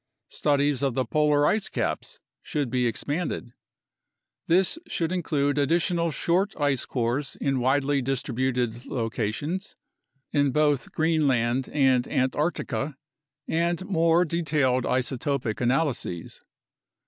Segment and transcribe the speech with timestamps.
[0.29, 3.53] Studies of the polar ice caps should be expanded.
[4.47, 9.75] This should include additional short ice cores in widely distributed locations,
[10.31, 12.97] in both Greenland and Antarctica,
[13.47, 16.41] and more detailed isotopic analyses.